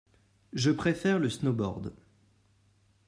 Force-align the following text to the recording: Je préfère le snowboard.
Je 0.53 0.71
préfère 0.71 1.19
le 1.19 1.29
snowboard. 1.29 1.93